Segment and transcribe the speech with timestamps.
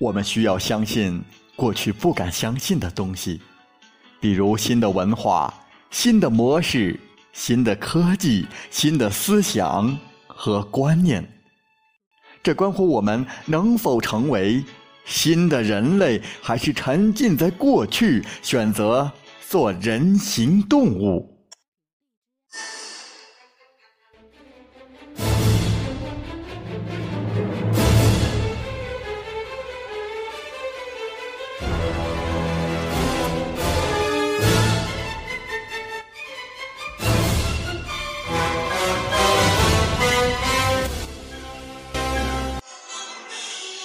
[0.00, 1.22] 我们需要相信
[1.54, 3.38] 过去不敢相信的东西，
[4.18, 5.52] 比如新的文化、
[5.90, 6.98] 新的模式、
[7.34, 9.94] 新的科技、新的思想
[10.26, 11.22] 和观念。
[12.42, 14.64] 这关乎我们能否成为
[15.04, 19.12] 新的人类，还是沉浸在过去，选择
[19.46, 21.28] 做人形动物。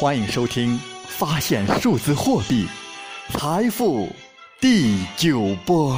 [0.00, 0.68] 欢迎收听
[1.08, 2.66] 《发现数字货币
[3.30, 4.06] 财富》
[4.60, 5.96] 第九波。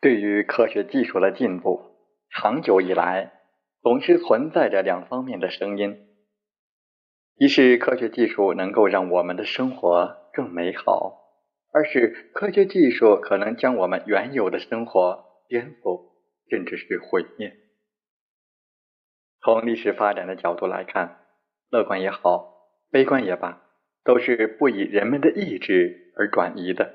[0.00, 1.80] 对于科学技术的进步，
[2.30, 3.30] 长久以来
[3.80, 5.96] 总是存在着两方面的声音：
[7.36, 11.22] 一是科学技术能够让我们的生活更美好。
[11.76, 16.06] 而是科学技术可能将我们原有的生活颠覆，
[16.48, 17.54] 甚至是毁灭。
[19.42, 21.18] 从历史发展的角度来看，
[21.68, 23.62] 乐观也好，悲观也罢，
[24.04, 26.94] 都是不以人们的意志而转移的。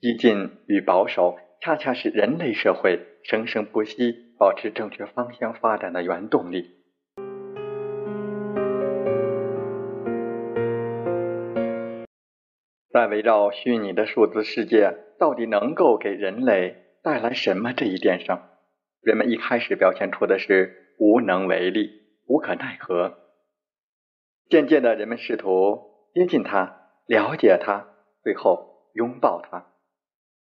[0.00, 6.81] 激进与保守，恰恰是人类社会生生不息、保持正确方向发展的原动力。
[12.92, 18.50] 在围绕虚拟的数字世界到底能够给人类带来什么这一点上，
[19.00, 21.90] 人们一开始表现出的是无能为力、
[22.26, 23.18] 无可奈何。
[24.50, 27.88] 渐渐的，人们试图接近它、了解它，
[28.22, 29.68] 最后拥抱它。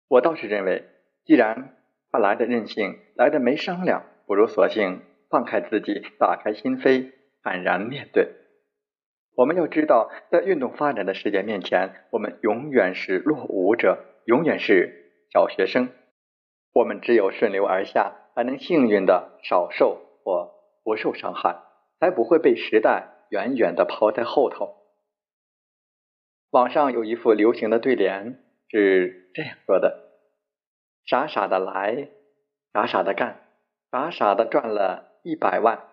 [0.08, 0.86] 我倒是认为，
[1.26, 1.76] 既然
[2.12, 7.12] 它来的任性，来的没商量，不如索性放开自己，打开心扉，
[7.44, 8.41] 坦然面对。
[9.34, 15.90] 我们要知道，在运动发展的世界面前，我们永远是落伍者，永远是小学生。
[16.74, 20.52] 我们只有顺流而下，才能幸运的少受或
[20.84, 21.62] 不受伤害，
[22.00, 24.75] 才不会被时代远远的抛在后头。
[26.50, 30.12] 网上有一副流行的对联是这样说的
[31.08, 32.09] ：“傻傻的来，
[32.74, 33.41] 傻傻的干，
[33.90, 35.88] 傻傻的赚了一百万，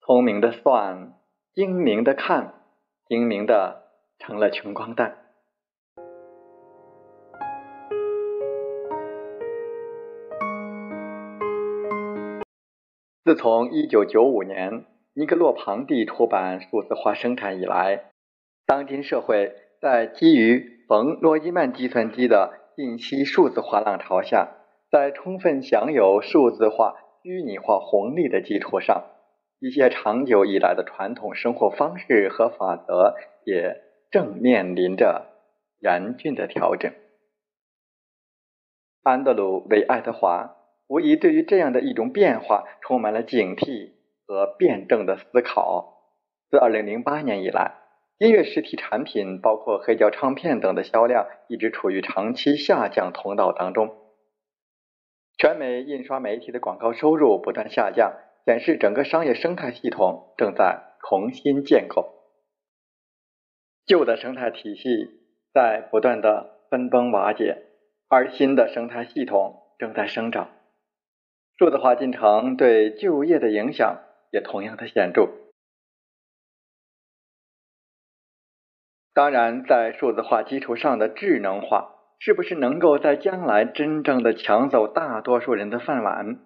[0.00, 1.14] 聪明的算。”
[1.54, 2.52] 精明的看，
[3.06, 3.84] 精明的
[4.18, 5.18] 成了穷光蛋。
[13.22, 14.84] 自从一九九五年
[15.14, 18.10] 尼格洛庞蒂出版《数字化生产》以来，
[18.66, 24.56] 当今社会在基于冯诺依曼计算机的信息数字化浪潮下，
[24.90, 29.04] 在充分享有数字化虚拟化红利的基础上。
[29.58, 35.26] 一些长久以来的传统生活方式和法则也正面临着
[35.80, 36.92] 严峻的调整。
[39.02, 40.56] 安德鲁·韦爱德华
[40.86, 43.92] 无疑对于这样的一种变化充满了警惕
[44.26, 45.92] 和辩证的思考。
[46.50, 47.74] 自2008年以来，
[48.18, 53.96] 音乐实体产品，包括黑胶唱片等的销量一直处于长期下降通道当中。
[55.36, 58.14] 全美印刷媒体的广告收入不断下降。
[58.44, 62.12] 显示整个商业生态系统正在重新建构，
[63.86, 65.08] 旧的生态体系
[65.52, 67.62] 在不断的分崩瓦解，
[68.08, 70.50] 而新的生态系统正在生长。
[71.56, 74.02] 数字化进程对就业的影响
[74.32, 75.28] 也同样的显著。
[79.14, 86.40] 当然，在数字化基础上的智能化，是不是能够在将来真正的抢走大多数人的饭碗？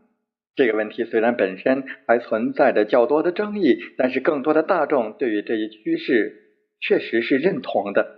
[0.58, 6.32] 这个问题虽然本身还存在着较多的争议，但是更多的大众对于这一趋势
[6.80, 8.16] 确实是认同的。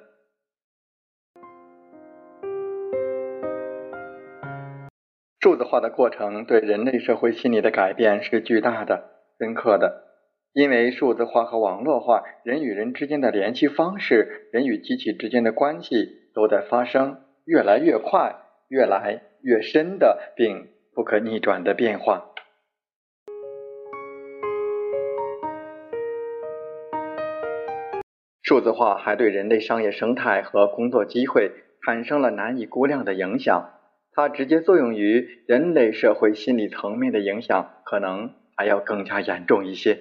[5.42, 10.04] 数字化的过程对人类社会心理的改变是巨大的、深刻的，
[10.54, 18.37] 因为数字化和网络化，人与人之间的联系方式、人与机器之间的关系都在发生越来越快、
[18.70, 22.28] 越来越深的并不可逆转的变化。
[28.50, 31.52] 数字化还对人类商业生态和工作机会
[31.87, 33.79] 产生了难以估量的影响，
[34.11, 40.00] 它直接作用于人类社会心理层面的影响可能还要更加严重一些。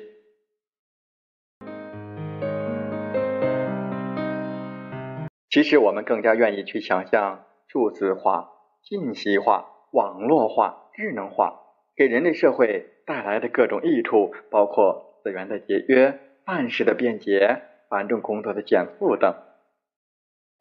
[5.51, 8.49] 其实，我们更加愿意去想象数字化、
[8.81, 11.59] 信息化、网络化、智能化
[11.95, 19.35] 给人类社会带来的各种益处，包括资源的节约、办事的便捷、繁重工作的减负等。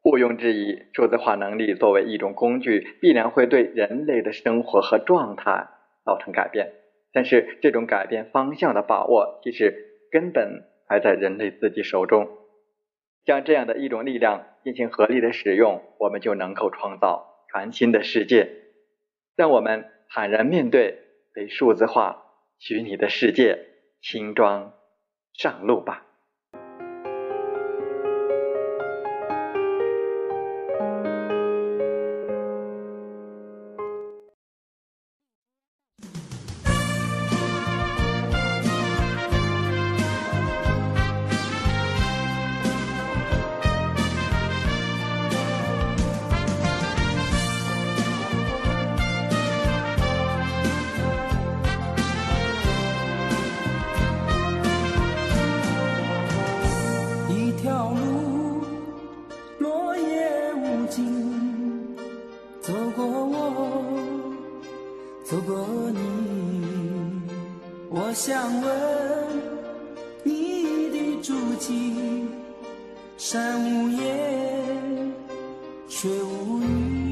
[0.02, 5.68] 毋庸置疑，数字化能力作为一种工具，必然会对人类的生活和状态
[6.04, 6.72] 造成改变。
[7.12, 9.74] 但是，这种改变方向的把握，其实
[10.10, 12.28] 根本还在人类自己手中。
[13.24, 18.50] 将这样的一种力量进行合理的使用，我们就能够创造全新的世界。
[19.36, 20.98] 让我们坦然面对
[21.34, 22.24] 被数字化
[22.58, 23.58] 虚拟的世界，
[24.00, 24.72] 轻装
[25.34, 26.07] 上路吧。
[65.92, 67.22] 你
[67.90, 68.68] 我想问
[70.22, 72.26] 你的足迹，
[73.16, 75.12] 山无言，
[75.88, 77.07] 水无语。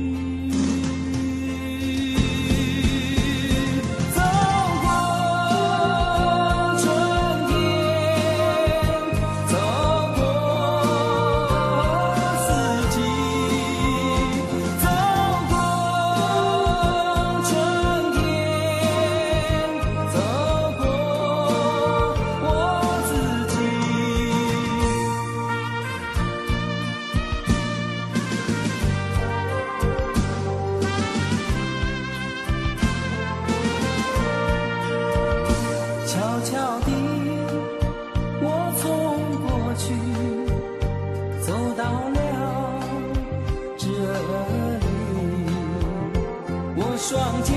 [47.09, 47.55] 双肩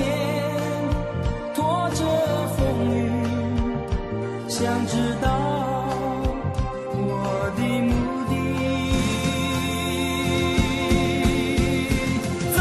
[1.52, 2.04] 拖着
[2.56, 2.62] 风
[2.94, 3.10] 雨，
[4.48, 5.28] 想知道
[6.94, 7.92] 我的目
[8.28, 8.32] 的。
[12.54, 12.58] 走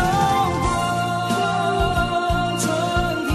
[0.64, 0.66] 过
[2.58, 2.66] 春
[3.28, 3.32] 天。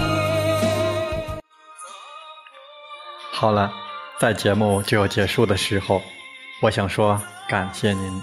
[3.31, 3.71] 好了，
[4.19, 6.01] 在节目就要结束的时候，
[6.61, 7.17] 我想说
[7.47, 8.21] 感谢您，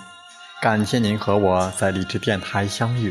[0.61, 3.11] 感谢您和我在励志电台相遇。